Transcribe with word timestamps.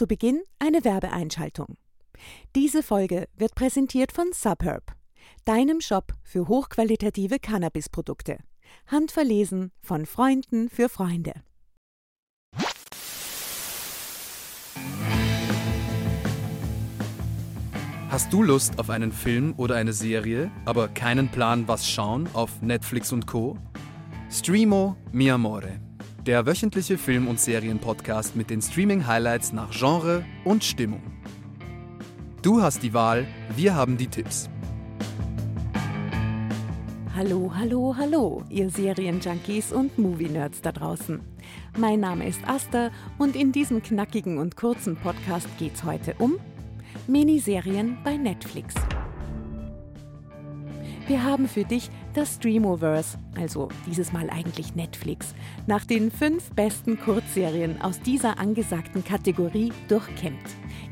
Zu 0.00 0.06
Beginn 0.06 0.40
eine 0.58 0.82
Werbeeinschaltung. 0.82 1.76
Diese 2.56 2.82
Folge 2.82 3.28
wird 3.36 3.54
präsentiert 3.54 4.12
von 4.12 4.32
Subherb, 4.32 4.94
deinem 5.44 5.82
Shop 5.82 6.14
für 6.22 6.48
hochqualitative 6.48 7.38
Cannabisprodukte. 7.38 8.38
Handverlesen 8.86 9.72
von 9.82 10.06
Freunden 10.06 10.70
für 10.70 10.88
Freunde. 10.88 11.34
Hast 18.08 18.32
du 18.32 18.42
Lust 18.42 18.78
auf 18.78 18.88
einen 18.88 19.12
Film 19.12 19.52
oder 19.58 19.74
eine 19.74 19.92
Serie, 19.92 20.50
aber 20.64 20.88
keinen 20.88 21.28
Plan, 21.30 21.68
was 21.68 21.86
schauen 21.86 22.26
auf 22.32 22.62
Netflix 22.62 23.12
und 23.12 23.26
Co? 23.26 23.58
Streamo 24.30 24.96
Mi 25.12 25.30
Amore, 25.30 25.78
der 26.26 26.46
wöchentliche 26.46 26.98
Film- 26.98 27.28
und 27.28 27.40
Serienpodcast 27.40 28.36
mit 28.36 28.50
den 28.50 28.60
Streaming-Highlights 28.60 29.52
nach 29.52 29.70
Genre 29.70 30.24
und 30.44 30.64
Stimmung. 30.64 31.02
Du 32.42 32.62
hast 32.62 32.82
die 32.82 32.94
Wahl, 32.94 33.26
wir 33.56 33.74
haben 33.74 33.96
die 33.96 34.06
Tipps. 34.06 34.48
Hallo, 37.14 37.52
hallo, 37.54 37.94
hallo, 37.98 38.44
ihr 38.48 38.70
Serienjunkies 38.70 39.72
und 39.72 39.98
Movie-Nerds 39.98 40.62
da 40.62 40.72
draußen. 40.72 41.20
Mein 41.78 42.00
Name 42.00 42.26
ist 42.26 42.40
Asta 42.46 42.90
und 43.18 43.36
in 43.36 43.52
diesem 43.52 43.82
knackigen 43.82 44.38
und 44.38 44.56
kurzen 44.56 44.96
Podcast 44.96 45.48
geht's 45.58 45.84
heute 45.84 46.14
um 46.18 46.38
Miniserien 47.06 47.98
bei 48.04 48.16
Netflix. 48.16 48.74
Wir 51.10 51.24
haben 51.24 51.48
für 51.48 51.64
dich 51.64 51.90
das 52.14 52.36
Streamoverse, 52.36 53.18
also 53.34 53.68
dieses 53.84 54.12
Mal 54.12 54.30
eigentlich 54.30 54.76
Netflix, 54.76 55.34
nach 55.66 55.84
den 55.84 56.08
fünf 56.08 56.50
besten 56.52 57.00
Kurzserien 57.00 57.82
aus 57.82 57.98
dieser 58.00 58.38
angesagten 58.38 59.02
Kategorie 59.02 59.72
durchkämmt, 59.88 60.38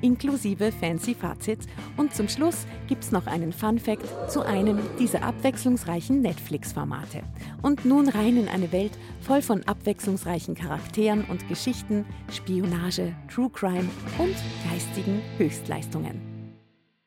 inklusive 0.01 0.73
fancy 0.73 1.15
Fazits 1.15 1.69
und 1.97 2.17
zum 2.17 2.29
Schluss 2.29 2.67
gibt's 2.89 3.13
noch 3.13 3.29
einen 3.29 3.53
Fun 3.53 3.79
Fact 3.79 4.09
zu 4.29 4.43
einem 4.43 4.81
dieser 4.99 5.23
abwechslungsreichen 5.23 6.21
Netflix-Formate. 6.21 7.23
Und 7.63 7.85
nun 7.85 8.09
rein 8.09 8.39
in 8.39 8.49
eine 8.49 8.73
Welt 8.73 8.99
voll 9.21 9.41
von 9.41 9.63
abwechslungsreichen 9.69 10.57
Charakteren 10.57 11.27
und 11.27 11.49
Geschichten, 11.49 12.05
Spionage, 12.33 13.15
True 13.33 13.51
Crime 13.51 13.89
und 14.19 14.35
geistigen 14.69 15.23
Höchstleistungen. 15.37 16.57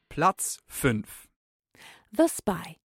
Platz 0.08 0.60
5 0.70 1.28
The 2.14 2.28
Spy 2.30 2.78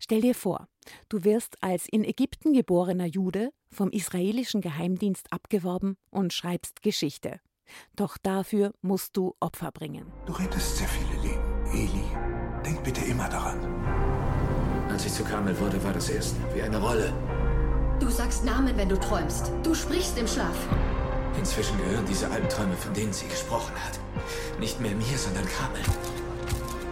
Stell 0.00 0.20
dir 0.20 0.34
vor, 0.34 0.68
du 1.08 1.24
wirst 1.24 1.62
als 1.62 1.86
in 1.88 2.04
Ägypten 2.04 2.52
geborener 2.52 3.06
Jude 3.06 3.50
vom 3.70 3.90
israelischen 3.90 4.60
Geheimdienst 4.60 5.32
abgeworben 5.32 5.96
und 6.10 6.32
schreibst 6.32 6.82
Geschichte. 6.82 7.40
Doch 7.96 8.16
dafür 8.18 8.72
musst 8.80 9.16
du 9.16 9.34
Opfer 9.40 9.72
bringen. 9.72 10.12
Du 10.26 10.32
rettest 10.32 10.76
sehr 10.76 10.88
viele 10.88 11.22
Leben. 11.22 11.42
Eli, 11.72 12.04
denk 12.64 12.82
bitte 12.84 13.04
immer 13.04 13.28
daran. 13.28 13.60
Als 14.88 15.04
ich 15.04 15.12
zu 15.12 15.24
Kamel 15.24 15.58
wurde, 15.58 15.82
war 15.82 15.92
das 15.92 16.08
erst 16.08 16.36
wie 16.54 16.62
eine 16.62 16.80
Rolle. 16.80 17.12
Du 18.00 18.08
sagst 18.08 18.44
Namen, 18.44 18.76
wenn 18.76 18.88
du 18.88 18.98
träumst. 18.98 19.50
Du 19.62 19.74
sprichst 19.74 20.16
im 20.18 20.26
Schlaf. 20.26 20.56
Inzwischen 21.38 21.76
gehören 21.78 22.06
diese 22.06 22.30
Albträume, 22.30 22.74
von 22.76 22.94
denen 22.94 23.12
sie 23.12 23.26
gesprochen 23.26 23.74
hat, 23.84 23.98
nicht 24.58 24.80
mehr 24.80 24.94
mir, 24.94 25.18
sondern 25.18 25.44
Kamel. 25.46 25.82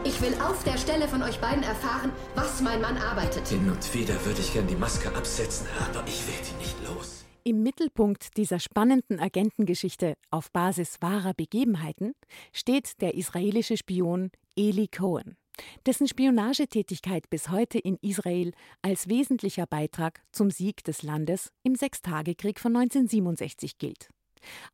Ich 0.07 0.21
will 0.21 0.35
auf 0.35 0.63
der 0.65 0.77
Stelle 0.77 1.09
von 1.09 1.23
euch 1.23 1.39
beiden 1.41 1.63
erfahren, 1.63 2.13
was 2.35 2.61
mein 2.61 2.83
Mann 2.83 2.99
arbeitet. 2.99 3.49
Hin 3.49 3.71
und 3.71 3.95
wieder 3.95 4.23
würde 4.27 4.41
ich 4.41 4.53
gern 4.53 4.67
die 4.67 4.77
Maske 4.77 5.09
absetzen, 5.17 5.67
aber 5.79 6.07
ich 6.07 6.27
werde 6.27 6.47
ihn 6.51 6.59
nicht 6.59 6.77
los. 6.87 7.25
Im 7.43 7.63
Mittelpunkt 7.63 8.37
dieser 8.37 8.61
spannenden 8.61 9.19
Agentengeschichte 9.19 10.15
auf 10.31 10.51
Basis 10.53 10.99
wahrer 11.01 11.33
Begebenheiten 11.33 12.13
steht 12.53 13.01
der 13.01 13.15
israelische 13.15 13.79
Spion 13.79 14.31
Eli 14.57 14.89
Cohen, 14.89 15.39
dessen 15.87 16.07
Spionagetätigkeit 16.07 17.31
bis 17.31 17.49
heute 17.49 17.79
in 17.79 17.97
Israel 18.03 18.53
als 18.83 19.09
wesentlicher 19.09 19.67
Beitrag 19.67 20.21
zum 20.33 20.51
Sieg 20.51 20.85
des 20.85 21.03
Landes 21.03 21.51
im 21.63 21.77
Sechstagekrieg 21.77 22.61
von 22.61 22.77
1967 22.77 23.79
gilt. 23.79 24.11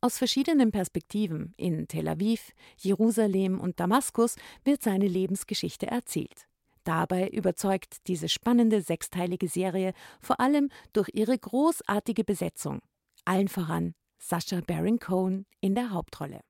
Aus 0.01 0.17
verschiedenen 0.17 0.71
Perspektiven 0.71 1.53
in 1.57 1.87
Tel 1.87 2.07
Aviv, 2.07 2.51
Jerusalem 2.77 3.59
und 3.59 3.79
Damaskus 3.79 4.35
wird 4.63 4.83
seine 4.83 5.07
Lebensgeschichte 5.07 5.87
erzählt. 5.87 6.47
Dabei 6.83 7.29
überzeugt 7.29 8.07
diese 8.07 8.27
spannende 8.27 8.81
sechsteilige 8.81 9.47
Serie 9.47 9.93
vor 10.19 10.39
allem 10.39 10.69
durch 10.93 11.09
ihre 11.13 11.37
großartige 11.37 12.23
Besetzung. 12.23 12.81
Allen 13.25 13.47
voran 13.47 13.93
Sascha 14.17 14.61
Baron 14.61 14.99
Cohen 14.99 15.45
in 15.59 15.75
der 15.75 15.91
Hauptrolle. 15.91 16.41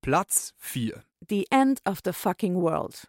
Platz 0.00 0.54
4 0.58 1.02
The 1.28 1.46
End 1.50 1.80
of 1.86 2.00
the 2.04 2.12
Fucking 2.12 2.54
World. 2.54 3.08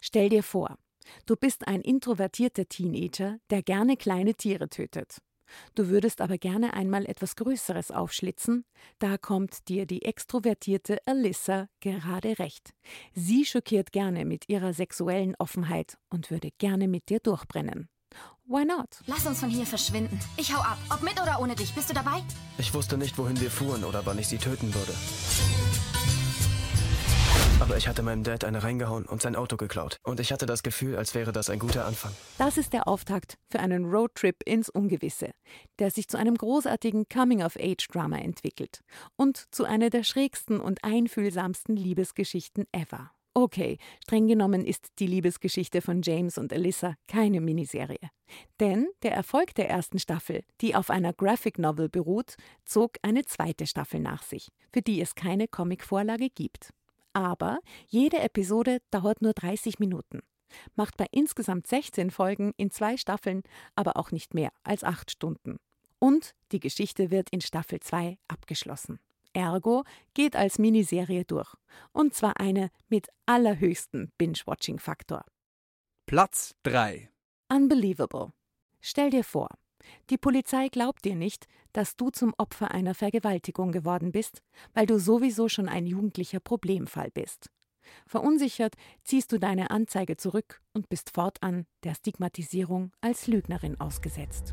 Stell 0.00 0.28
dir 0.28 0.42
vor, 0.42 0.78
du 1.26 1.36
bist 1.36 1.66
ein 1.66 1.80
introvertierter 1.80 2.68
Teenager, 2.68 3.38
der 3.50 3.62
gerne 3.62 3.96
kleine 3.96 4.34
Tiere 4.34 4.68
tötet. 4.68 5.18
Du 5.74 5.88
würdest 5.88 6.20
aber 6.20 6.38
gerne 6.38 6.74
einmal 6.74 7.06
etwas 7.06 7.36
Größeres 7.36 7.90
aufschlitzen, 7.90 8.64
da 8.98 9.18
kommt 9.18 9.68
dir 9.68 9.86
die 9.86 10.02
extrovertierte 10.02 10.98
Alyssa 11.06 11.68
gerade 11.80 12.38
recht. 12.38 12.70
Sie 13.14 13.44
schockiert 13.44 13.92
gerne 13.92 14.24
mit 14.24 14.48
ihrer 14.48 14.72
sexuellen 14.72 15.34
Offenheit 15.38 15.98
und 16.10 16.30
würde 16.30 16.50
gerne 16.58 16.88
mit 16.88 17.08
dir 17.08 17.20
durchbrennen. 17.20 17.88
Why 18.48 18.64
not? 18.64 18.88
Lass 19.06 19.26
uns 19.26 19.40
von 19.40 19.50
hier 19.50 19.66
verschwinden. 19.66 20.20
Ich 20.36 20.54
hau 20.54 20.60
ab. 20.60 20.78
Ob 20.90 21.02
mit 21.02 21.20
oder 21.20 21.40
ohne 21.40 21.56
dich. 21.56 21.74
Bist 21.74 21.90
du 21.90 21.94
dabei? 21.94 22.22
Ich 22.58 22.72
wusste 22.74 22.96
nicht, 22.96 23.18
wohin 23.18 23.40
wir 23.40 23.50
fuhren 23.50 23.82
oder 23.82 24.06
wann 24.06 24.18
ich 24.18 24.28
sie 24.28 24.38
töten 24.38 24.72
würde. 24.72 24.92
Aber 27.58 27.78
ich 27.78 27.88
hatte 27.88 28.02
meinem 28.02 28.22
Dad 28.22 28.44
eine 28.44 28.62
reingehauen 28.62 29.06
und 29.06 29.22
sein 29.22 29.34
Auto 29.34 29.56
geklaut. 29.56 29.98
Und 30.02 30.20
ich 30.20 30.30
hatte 30.30 30.44
das 30.44 30.62
Gefühl, 30.62 30.96
als 30.96 31.14
wäre 31.14 31.32
das 31.32 31.48
ein 31.48 31.58
guter 31.58 31.86
Anfang. 31.86 32.12
Das 32.36 32.58
ist 32.58 32.74
der 32.74 32.86
Auftakt 32.86 33.38
für 33.50 33.60
einen 33.60 33.86
Roadtrip 33.86 34.42
ins 34.44 34.68
Ungewisse, 34.68 35.30
der 35.78 35.90
sich 35.90 36.06
zu 36.06 36.18
einem 36.18 36.34
großartigen 36.34 37.08
Coming-of-Age-Drama 37.08 38.18
entwickelt 38.18 38.80
und 39.16 39.46
zu 39.54 39.64
einer 39.64 39.88
der 39.88 40.04
schrägsten 40.04 40.60
und 40.60 40.84
einfühlsamsten 40.84 41.76
Liebesgeschichten 41.76 42.66
ever. 42.72 43.10
Okay, 43.32 43.78
streng 44.02 44.28
genommen 44.28 44.64
ist 44.64 44.88
die 44.98 45.06
Liebesgeschichte 45.06 45.80
von 45.80 46.02
James 46.02 46.38
und 46.38 46.52
Alyssa 46.52 46.94
keine 47.06 47.40
Miniserie. 47.40 48.10
Denn 48.60 48.86
der 49.02 49.12
Erfolg 49.12 49.54
der 49.54 49.70
ersten 49.70 49.98
Staffel, 49.98 50.42
die 50.60 50.74
auf 50.74 50.90
einer 50.90 51.12
Graphic 51.12 51.58
Novel 51.58 51.88
beruht, 51.88 52.36
zog 52.64 52.96
eine 53.02 53.24
zweite 53.24 53.66
Staffel 53.66 54.00
nach 54.00 54.22
sich, 54.22 54.48
für 54.72 54.82
die 54.82 55.00
es 55.00 55.14
keine 55.14 55.48
Comicvorlage 55.48 56.28
gibt. 56.30 56.70
Aber 57.16 57.60
jede 57.86 58.18
Episode 58.18 58.82
dauert 58.90 59.22
nur 59.22 59.32
30 59.32 59.78
Minuten, 59.78 60.20
macht 60.74 60.98
bei 60.98 61.06
insgesamt 61.10 61.66
16 61.66 62.10
Folgen 62.10 62.52
in 62.58 62.70
zwei 62.70 62.98
Staffeln 62.98 63.42
aber 63.74 63.96
auch 63.96 64.10
nicht 64.10 64.34
mehr 64.34 64.50
als 64.64 64.84
acht 64.84 65.10
Stunden. 65.10 65.56
Und 65.98 66.34
die 66.52 66.60
Geschichte 66.60 67.10
wird 67.10 67.30
in 67.30 67.40
Staffel 67.40 67.80
2 67.80 68.18
abgeschlossen. 68.28 68.98
Ergo 69.32 69.84
geht 70.12 70.36
als 70.36 70.58
Miniserie 70.58 71.24
durch. 71.24 71.54
Und 71.92 72.12
zwar 72.12 72.38
eine 72.38 72.68
mit 72.88 73.08
allerhöchstem 73.24 74.12
Binge-Watching-Faktor. 74.18 75.24
Platz 76.04 76.54
3 76.64 77.08
Unbelievable. 77.48 78.34
Stell 78.82 79.08
dir 79.08 79.24
vor, 79.24 79.48
die 80.10 80.18
Polizei 80.18 80.68
glaubt 80.68 81.04
dir 81.04 81.16
nicht, 81.16 81.46
dass 81.72 81.96
du 81.96 82.10
zum 82.10 82.34
Opfer 82.38 82.70
einer 82.70 82.94
Vergewaltigung 82.94 83.72
geworden 83.72 84.12
bist, 84.12 84.42
weil 84.74 84.86
du 84.86 84.98
sowieso 84.98 85.48
schon 85.48 85.68
ein 85.68 85.86
jugendlicher 85.86 86.40
Problemfall 86.40 87.10
bist. 87.12 87.50
Verunsichert 88.06 88.74
ziehst 89.04 89.32
du 89.32 89.38
deine 89.38 89.70
Anzeige 89.70 90.16
zurück 90.16 90.60
und 90.72 90.88
bist 90.88 91.10
fortan 91.10 91.66
der 91.84 91.94
Stigmatisierung 91.94 92.92
als 93.00 93.26
Lügnerin 93.26 93.80
ausgesetzt. 93.80 94.52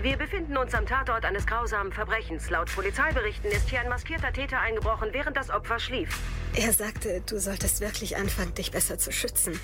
Wir 0.00 0.16
befinden 0.16 0.56
uns 0.56 0.74
am 0.74 0.86
Tatort 0.86 1.24
eines 1.24 1.44
grausamen 1.44 1.92
Verbrechens. 1.92 2.50
Laut 2.50 2.72
Polizeiberichten 2.72 3.50
ist 3.50 3.68
hier 3.68 3.80
ein 3.80 3.88
maskierter 3.88 4.32
Täter 4.32 4.60
eingebrochen, 4.60 5.08
während 5.10 5.36
das 5.36 5.50
Opfer 5.50 5.80
schlief. 5.80 6.20
Er 6.54 6.72
sagte, 6.72 7.20
du 7.28 7.40
solltest 7.40 7.80
wirklich 7.80 8.16
anfangen, 8.16 8.54
dich 8.54 8.70
besser 8.70 8.98
zu 8.98 9.10
schützen. 9.10 9.58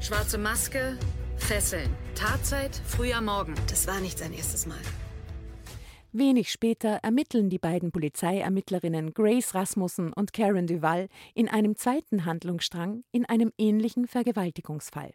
Schwarze 0.00 0.38
Maske, 0.38 0.96
Fesseln. 1.36 1.90
Tatzeit, 2.14 2.80
früher 2.84 3.20
Morgen. 3.20 3.54
Das 3.68 3.86
war 3.86 4.00
nicht 4.00 4.18
sein 4.18 4.32
erstes 4.32 4.66
Mal. 4.66 4.80
Wenig 6.12 6.50
später 6.50 7.00
ermitteln 7.02 7.50
die 7.50 7.58
beiden 7.58 7.92
Polizeiermittlerinnen 7.92 9.12
Grace 9.12 9.54
Rasmussen 9.54 10.12
und 10.12 10.32
Karen 10.32 10.66
Duval 10.66 11.08
in 11.34 11.48
einem 11.48 11.76
zweiten 11.76 12.24
Handlungsstrang 12.24 13.04
in 13.12 13.26
einem 13.26 13.52
ähnlichen 13.58 14.06
Vergewaltigungsfall. 14.06 15.12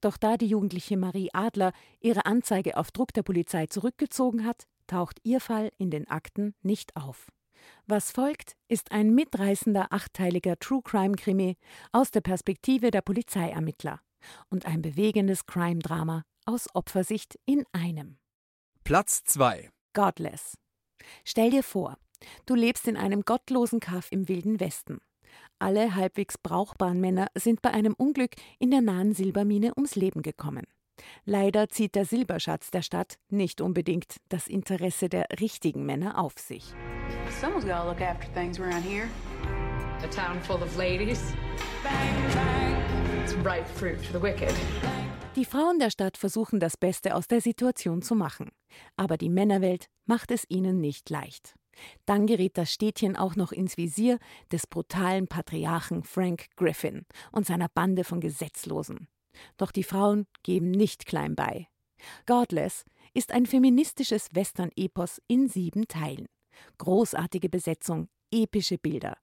Doch 0.00 0.16
da 0.16 0.36
die 0.36 0.46
jugendliche 0.46 0.96
Marie 0.96 1.30
Adler 1.32 1.72
ihre 2.00 2.26
Anzeige 2.26 2.76
auf 2.76 2.92
Druck 2.92 3.12
der 3.12 3.22
Polizei 3.22 3.66
zurückgezogen 3.66 4.44
hat, 4.46 4.64
taucht 4.86 5.18
ihr 5.24 5.40
Fall 5.40 5.72
in 5.78 5.90
den 5.90 6.08
Akten 6.08 6.54
nicht 6.62 6.96
auf. 6.96 7.26
Was 7.86 8.12
folgt, 8.12 8.56
ist 8.68 8.92
ein 8.92 9.14
mitreißender 9.14 9.88
achtteiliger 9.90 10.58
True 10.58 10.82
Crime 10.84 11.16
Krimi 11.16 11.56
aus 11.92 12.12
der 12.12 12.20
Perspektive 12.20 12.90
der 12.90 13.02
Polizeiermittler 13.02 14.00
und 14.50 14.66
ein 14.66 14.82
bewegendes 14.82 15.46
Crime-Drama 15.46 16.22
aus 16.44 16.68
Opfersicht 16.74 17.38
in 17.44 17.64
einem. 17.72 18.18
Platz 18.84 19.24
2 19.24 19.70
Godless. 19.92 20.54
Stell 21.24 21.50
dir 21.50 21.62
vor, 21.62 21.96
Du 22.46 22.54
lebst 22.54 22.88
in 22.88 22.96
einem 22.96 23.22
gottlosen 23.22 23.80
Kaff 23.80 24.10
im 24.10 24.28
wilden 24.28 24.60
Westen. 24.60 25.00
Alle 25.58 25.94
halbwegs 25.94 26.38
brauchbaren 26.38 27.00
Männer 27.00 27.28
sind 27.34 27.62
bei 27.62 27.70
einem 27.70 27.94
Unglück 27.94 28.32
in 28.58 28.70
der 28.70 28.80
nahen 28.80 29.12
Silbermine 29.12 29.72
ums 29.76 29.96
Leben 29.96 30.22
gekommen. 30.22 30.66
Leider 31.24 31.68
zieht 31.68 31.94
der 31.94 32.06
Silberschatz 32.06 32.70
der 32.70 32.82
Stadt 32.82 33.18
nicht 33.28 33.60
unbedingt 33.60 34.16
das 34.30 34.46
Interesse 34.46 35.08
der 35.08 35.26
richtigen 35.40 35.84
Männer 35.84 36.18
auf 36.18 36.38
sich. 36.38 36.72
Someone's 37.40 37.66
gotta 37.66 37.84
look 37.84 38.00
after 38.00 38.32
things 38.32 38.58
around 38.58 38.82
here. 38.82 39.08
A 40.02 40.08
town 40.08 40.40
full 40.42 40.62
of 40.62 40.74
ladies. 40.76 41.20
Bang, 41.82 42.34
bang. 42.34 42.55
Die 45.34 45.44
Frauen 45.44 45.80
der 45.80 45.90
Stadt 45.90 46.16
versuchen 46.16 46.60
das 46.60 46.76
Beste 46.76 47.14
aus 47.16 47.26
der 47.26 47.40
Situation 47.40 48.00
zu 48.00 48.14
machen. 48.14 48.50
Aber 48.96 49.16
die 49.16 49.28
Männerwelt 49.28 49.88
macht 50.04 50.30
es 50.30 50.44
ihnen 50.48 50.80
nicht 50.80 51.10
leicht. 51.10 51.56
Dann 52.04 52.26
gerät 52.26 52.56
das 52.56 52.72
Städtchen 52.72 53.16
auch 53.16 53.34
noch 53.34 53.50
ins 53.50 53.76
Visier 53.76 54.18
des 54.52 54.68
brutalen 54.68 55.26
Patriarchen 55.26 56.04
Frank 56.04 56.46
Griffin 56.56 57.04
und 57.32 57.46
seiner 57.46 57.68
Bande 57.68 58.04
von 58.04 58.20
Gesetzlosen. 58.20 59.08
Doch 59.56 59.72
die 59.72 59.82
Frauen 59.82 60.26
geben 60.44 60.70
nicht 60.70 61.04
klein 61.04 61.34
bei. 61.34 61.66
Godless 62.26 62.84
ist 63.12 63.32
ein 63.32 63.46
feministisches 63.46 64.28
Western-Epos 64.34 65.20
in 65.26 65.48
sieben 65.48 65.88
Teilen. 65.88 66.26
Großartige 66.78 67.48
Besetzung, 67.48 68.08
epische 68.30 68.78
Bilder. 68.78 69.16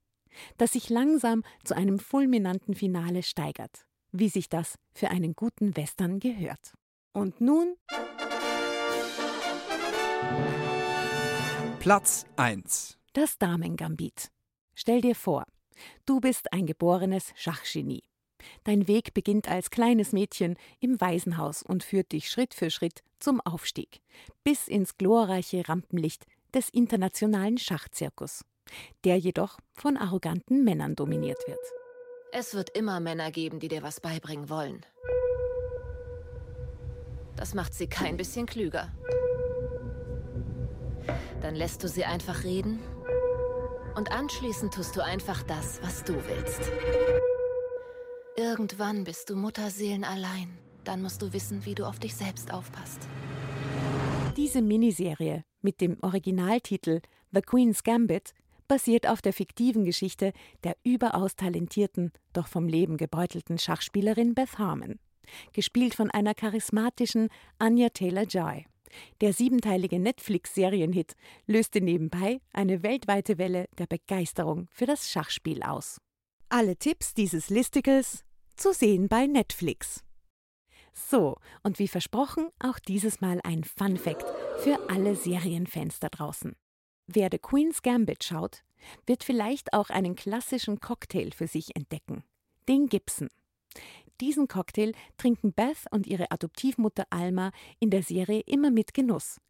Das 0.56 0.72
sich 0.72 0.90
langsam 0.90 1.42
zu 1.64 1.74
einem 1.74 1.98
fulminanten 1.98 2.74
Finale 2.74 3.22
steigert, 3.22 3.86
wie 4.14 4.28
sich 4.28 4.48
das 4.48 4.78
für 4.94 5.10
einen 5.10 5.34
guten 5.34 5.76
Western 5.76 6.20
gehört. 6.20 6.72
Und 7.12 7.40
nun 7.40 7.74
Platz 11.80 12.24
1 12.36 12.96
Das 13.12 13.38
Damengambit. 13.38 14.30
Stell 14.74 15.00
dir 15.00 15.16
vor, 15.16 15.44
du 16.06 16.20
bist 16.20 16.52
ein 16.52 16.66
geborenes 16.66 17.32
Schachgenie. 17.34 18.04
Dein 18.62 18.86
Weg 18.86 19.14
beginnt 19.14 19.48
als 19.48 19.70
kleines 19.70 20.12
Mädchen 20.12 20.56
im 20.80 21.00
Waisenhaus 21.00 21.62
und 21.62 21.82
führt 21.82 22.12
dich 22.12 22.30
Schritt 22.30 22.54
für 22.54 22.70
Schritt 22.70 23.02
zum 23.18 23.40
Aufstieg, 23.40 24.00
bis 24.44 24.68
ins 24.68 24.96
glorreiche 24.96 25.68
Rampenlicht 25.68 26.26
des 26.54 26.68
internationalen 26.68 27.58
Schachzirkus, 27.58 28.44
der 29.04 29.18
jedoch 29.18 29.58
von 29.72 29.96
arroganten 29.96 30.62
Männern 30.62 30.94
dominiert 30.94 31.38
wird. 31.46 31.83
Es 32.36 32.52
wird 32.52 32.70
immer 32.70 32.98
Männer 32.98 33.30
geben, 33.30 33.60
die 33.60 33.68
dir 33.68 33.84
was 33.84 34.00
beibringen 34.00 34.48
wollen. 34.48 34.84
Das 37.36 37.54
macht 37.54 37.72
sie 37.74 37.86
kein 37.86 38.16
bisschen 38.16 38.46
klüger. 38.46 38.92
Dann 41.40 41.54
lässt 41.54 41.84
du 41.84 41.88
sie 41.88 42.04
einfach 42.04 42.42
reden 42.42 42.80
und 43.94 44.10
anschließend 44.10 44.74
tust 44.74 44.96
du 44.96 45.04
einfach 45.04 45.44
das, 45.44 45.80
was 45.80 46.02
du 46.02 46.14
willst. 46.26 46.72
Irgendwann 48.36 49.04
bist 49.04 49.30
du 49.30 49.36
Mutterseelen 49.36 50.02
allein. 50.02 50.58
Dann 50.82 51.02
musst 51.02 51.22
du 51.22 51.32
wissen, 51.32 51.64
wie 51.64 51.76
du 51.76 51.84
auf 51.84 52.00
dich 52.00 52.16
selbst 52.16 52.52
aufpasst. 52.52 53.06
Diese 54.36 54.60
Miniserie 54.60 55.44
mit 55.62 55.80
dem 55.80 55.98
Originaltitel 56.02 57.00
The 57.30 57.42
Queen's 57.42 57.84
Gambit 57.84 58.34
basiert 58.68 59.06
auf 59.06 59.22
der 59.22 59.32
fiktiven 59.32 59.84
Geschichte 59.84 60.32
der 60.62 60.76
überaus 60.84 61.36
talentierten, 61.36 62.12
doch 62.32 62.46
vom 62.48 62.68
Leben 62.68 62.96
gebeutelten 62.96 63.58
Schachspielerin 63.58 64.34
Beth 64.34 64.58
Harmon, 64.58 64.98
gespielt 65.52 65.94
von 65.94 66.10
einer 66.10 66.34
charismatischen 66.34 67.28
Anya 67.58 67.90
Taylor-Joy. 67.90 68.66
Der 69.20 69.32
siebenteilige 69.32 69.98
Netflix-Serienhit 69.98 71.14
löste 71.46 71.80
nebenbei 71.80 72.40
eine 72.52 72.82
weltweite 72.82 73.38
Welle 73.38 73.66
der 73.78 73.86
Begeisterung 73.86 74.68
für 74.70 74.86
das 74.86 75.10
Schachspiel 75.10 75.62
aus. 75.62 76.00
Alle 76.48 76.76
Tipps 76.76 77.14
dieses 77.14 77.50
Listicles 77.50 78.24
zu 78.56 78.72
sehen 78.72 79.08
bei 79.08 79.26
Netflix. 79.26 80.04
So, 80.92 81.36
und 81.64 81.80
wie 81.80 81.88
versprochen, 81.88 82.50
auch 82.60 82.78
dieses 82.78 83.20
Mal 83.20 83.40
ein 83.42 83.64
Fun 83.64 83.96
Fact 83.96 84.26
für 84.60 84.78
alle 84.88 85.16
Serienfans 85.16 85.98
da 85.98 86.08
draußen. 86.08 86.54
Wer 87.06 87.28
The 87.30 87.38
Queen's 87.38 87.82
Gambit 87.82 88.24
schaut, 88.24 88.62
wird 89.06 89.24
vielleicht 89.24 89.72
auch 89.72 89.90
einen 89.90 90.14
klassischen 90.14 90.80
Cocktail 90.80 91.30
für 91.34 91.46
sich 91.46 91.76
entdecken: 91.76 92.24
den 92.68 92.86
Gibson. 92.86 93.28
Diesen 94.20 94.46
Cocktail 94.46 94.92
trinken 95.16 95.52
Beth 95.52 95.86
und 95.90 96.06
ihre 96.06 96.30
Adoptivmutter 96.30 97.06
Alma 97.10 97.50
in 97.80 97.90
der 97.90 98.02
Serie 98.02 98.40
immer 98.46 98.70
mit 98.70 98.94
Genuss. 98.94 99.40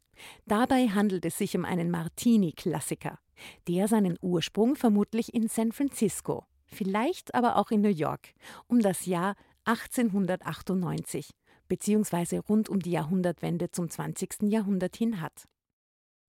Dabei 0.45 0.87
handelt 0.87 1.25
es 1.25 1.37
sich 1.37 1.55
um 1.55 1.65
einen 1.65 1.91
Martini-Klassiker, 1.91 3.19
der 3.67 3.87
seinen 3.87 4.17
Ursprung 4.21 4.75
vermutlich 4.75 5.33
in 5.33 5.47
San 5.47 5.71
Francisco 5.71 6.45
vielleicht 6.75 7.33
aber 7.33 7.55
auch 7.55 7.71
in 7.71 7.81
New 7.81 7.89
York, 7.89 8.33
um 8.67 8.81
das 8.81 9.05
Jahr 9.05 9.35
1898 9.65 11.31
beziehungsweise 11.67 12.39
rund 12.41 12.69
um 12.69 12.79
die 12.79 12.91
Jahrhundertwende 12.91 13.71
zum 13.71 13.89
20. 13.89 14.43
Jahrhundert 14.43 14.95
hin 14.95 15.19
hat. 15.19 15.45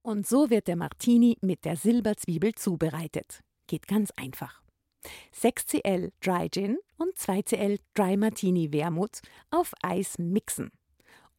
Und 0.07 0.25
so 0.25 0.51
wird 0.51 0.69
der 0.69 0.77
Martini 0.77 1.37
mit 1.41 1.65
der 1.65 1.75
Silberzwiebel 1.75 2.55
zubereitet. 2.55 3.41
Geht 3.67 3.89
ganz 3.89 4.13
einfach. 4.13 4.63
6 5.33 5.67
cl 5.67 6.13
Dry 6.25 6.49
Gin 6.49 6.79
und 6.97 7.19
2 7.19 7.43
cl 7.43 7.79
Dry 7.93 8.17
Martini 8.17 8.73
Wermut 8.73 9.19
auf 9.51 9.73
Eis 9.83 10.17
mixen. 10.17 10.71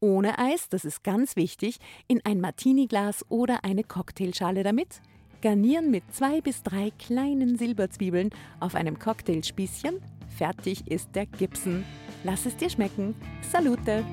Ohne 0.00 0.38
Eis, 0.38 0.68
das 0.68 0.84
ist 0.84 1.02
ganz 1.02 1.34
wichtig, 1.34 1.78
in 2.08 2.20
ein 2.26 2.42
Martini-Glas 2.42 3.24
oder 3.30 3.64
eine 3.64 3.84
Cocktailschale 3.84 4.62
damit, 4.64 5.00
Garnieren 5.40 5.90
mit 5.90 6.02
zwei 6.12 6.42
bis 6.42 6.62
drei 6.62 6.90
kleinen 6.98 7.56
Silberzwiebeln 7.56 8.28
auf 8.60 8.74
einem 8.74 8.98
Cocktailspießchen. 8.98 9.98
Fertig 10.36 10.86
ist 10.90 11.08
der 11.14 11.24
Gibson. 11.24 11.86
Lass 12.22 12.44
es 12.44 12.54
dir 12.56 12.68
schmecken. 12.68 13.14
Salute! 13.40 14.04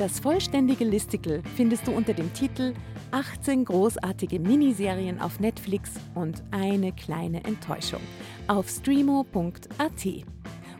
Das 0.00 0.18
vollständige 0.18 0.86
Listicle 0.86 1.42
findest 1.56 1.86
du 1.86 1.92
unter 1.92 2.14
dem 2.14 2.32
Titel 2.32 2.72
18 3.10 3.66
großartige 3.66 4.40
Miniserien 4.40 5.20
auf 5.20 5.40
Netflix 5.40 5.90
und 6.14 6.42
eine 6.52 6.92
kleine 6.92 7.44
Enttäuschung 7.44 8.00
auf 8.46 8.70
streamo.at. 8.70 10.06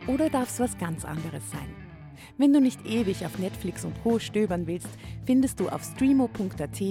Oder 0.07 0.27
darf 0.31 0.49
es 0.49 0.59
was 0.59 0.75
ganz 0.79 1.05
anderes 1.05 1.51
sein? 1.51 1.69
Wenn 2.39 2.51
du 2.51 2.59
nicht 2.59 2.83
ewig 2.87 3.23
auf 3.23 3.37
Netflix 3.37 3.85
und 3.85 3.93
Co. 4.01 4.17
stöbern 4.17 4.65
willst, 4.65 4.89
findest 5.23 5.59
du 5.59 5.69
auf 5.69 5.83
streamo.at 5.83 6.81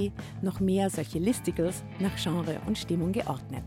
noch 0.41 0.61
mehr 0.61 0.88
solche 0.88 1.19
Listicles 1.19 1.82
nach 1.99 2.15
Genre 2.17 2.61
und 2.65 2.79
Stimmung 2.79 3.11
geordnet. 3.11 3.65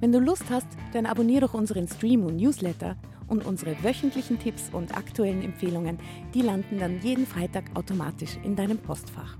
Wenn 0.00 0.10
du 0.10 0.18
Lust 0.18 0.50
hast, 0.50 0.66
dann 0.92 1.06
abonniere 1.06 1.42
doch 1.42 1.54
unseren 1.54 1.86
Streamo 1.86 2.32
Newsletter 2.32 2.96
und 3.32 3.46
unsere 3.46 3.82
wöchentlichen 3.82 4.38
Tipps 4.38 4.68
und 4.72 4.94
aktuellen 4.94 5.42
Empfehlungen, 5.42 5.98
die 6.34 6.42
landen 6.42 6.78
dann 6.78 7.00
jeden 7.00 7.26
Freitag 7.26 7.64
automatisch 7.74 8.36
in 8.44 8.54
deinem 8.54 8.76
Postfach. 8.76 9.38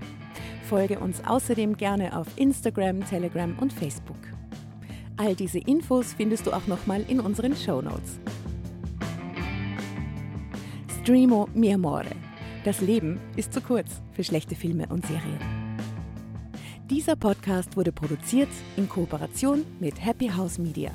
Folge 0.63 0.99
uns 0.99 1.21
außerdem 1.23 1.77
gerne 1.77 2.17
auf 2.17 2.27
Instagram, 2.35 3.05
Telegram 3.05 3.55
und 3.59 3.71
Facebook. 3.71 4.17
All 5.15 5.35
diese 5.35 5.59
Infos 5.59 6.13
findest 6.13 6.47
du 6.47 6.51
auch 6.51 6.65
nochmal 6.65 7.05
in 7.07 7.19
unseren 7.19 7.55
Show 7.55 7.83
Notes. 7.83 8.19
Streamo 11.01 11.47
mi 11.53 11.71
amore. 11.71 12.15
Das 12.65 12.81
Leben 12.81 13.19
ist 13.35 13.53
zu 13.53 13.61
kurz 13.61 14.01
für 14.13 14.23
schlechte 14.23 14.55
Filme 14.55 14.87
und 14.87 15.05
Serien. 15.05 15.39
Dieser 16.89 17.15
Podcast 17.15 17.77
wurde 17.77 17.91
produziert 17.91 18.49
in 18.75 18.89
Kooperation 18.89 19.63
mit 19.79 20.03
Happy 20.03 20.29
House 20.29 20.57
Media. 20.57 20.91